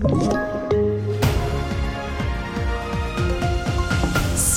[0.00, 0.57] Thank you.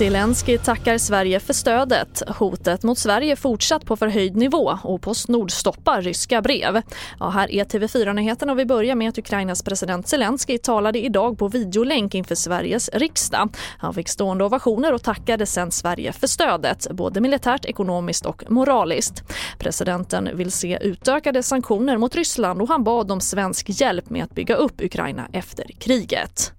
[0.02, 2.24] Zelensky tackar Sverige för stödet.
[2.28, 6.82] Hotet mot Sverige fortsatt på förhöjd nivå och Postnord stoppar ryska brev.
[7.20, 11.48] Ja, här är TV4-nyheterna och vi börjar med att Ukrainas president Zelensky talade idag på
[11.48, 13.50] videolänk inför Sveriges riksdag.
[13.78, 19.24] Han fick stående ovationer och tackade sen Sverige för stödet, både militärt, ekonomiskt och moraliskt.
[19.60, 24.36] Presidenten vill se utökade sanktioner mot Ryssland och han bad om svensk hjälp med att
[24.36, 26.54] bygga upp Ukraina efter kriget.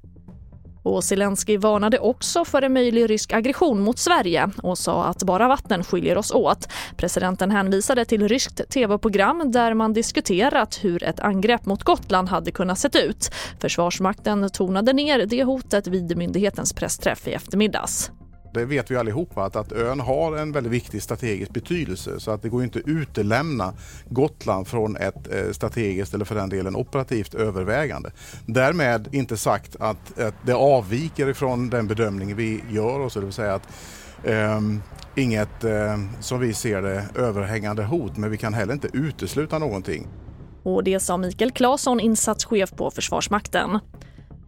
[0.82, 5.48] Och Zelensky varnade också för en möjlig rysk aggression mot Sverige och sa att bara
[5.48, 6.68] vatten skiljer oss åt.
[6.96, 12.78] Presidenten hänvisade till ryskt tv-program där man diskuterat hur ett angrepp mot Gotland hade kunnat
[12.78, 13.30] sett ut.
[13.60, 18.10] Försvarsmakten tonade ner det hotet vid myndighetens pressträff i eftermiddags.
[18.52, 22.42] Det vet vi allihopa att, att ön har en väldigt viktig strategisk betydelse så att
[22.42, 23.74] det går inte att utelämna
[24.08, 28.10] Gotland från ett eh, strategiskt eller för den delen operativt övervägande.
[28.46, 33.26] Därmed inte sagt att, att det avviker ifrån den bedömning vi gör och så det
[33.26, 33.68] vill säga att
[34.24, 34.82] Um,
[35.16, 40.08] inget eh, som vi ser det överhängande hot men vi kan heller inte utesluta någonting.
[40.62, 43.78] Och det sa Mikael Claesson, insatschef på Försvarsmakten.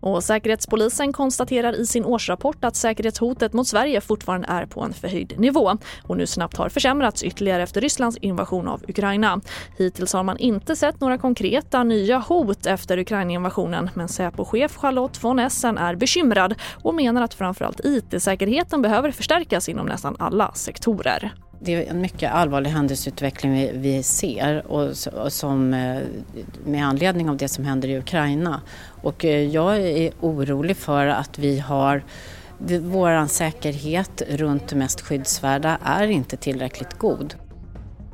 [0.05, 5.41] Och Säkerhetspolisen konstaterar i sin årsrapport att säkerhetshotet mot Sverige fortfarande är på en förhöjd
[5.41, 9.41] nivå och nu snabbt har försämrats ytterligare efter Rysslands invasion av Ukraina.
[9.78, 15.38] Hittills har man inte sett några konkreta nya hot efter Ukraina-invasionen men Säpo-chef Charlotte von
[15.38, 21.44] Essen är bekymrad och menar att framförallt IT-säkerheten behöver förstärkas inom nästan alla sektorer.
[21.65, 26.03] Det är en mycket allvarlig händelseutveckling vi, vi ser och, och som, eh,
[26.65, 28.61] med anledning av det som händer i Ukraina.
[29.03, 32.03] Och eh, jag är orolig för att vi har
[32.81, 37.34] vår säkerhet runt det mest skyddsvärda är inte tillräckligt god.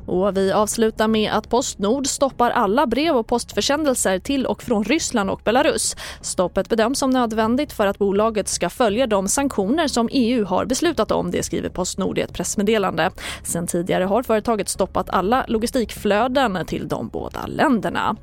[0.05, 5.29] Och vi avslutar med att Postnord stoppar alla brev och postförsändelser till och från Ryssland
[5.29, 5.95] och Belarus.
[6.21, 11.11] Stoppet bedöms som nödvändigt för att bolaget ska följa de sanktioner som EU har beslutat
[11.11, 13.11] om, det skriver Postnord i ett pressmeddelande.
[13.43, 18.15] Sen tidigare har företaget stoppat alla logistikflöden till de båda länderna.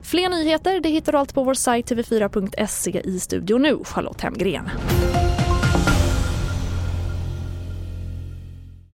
[0.00, 4.70] Fler nyheter det hittar du allt på vår sajt tv4.se i studion nu, Charlotte Hemgren.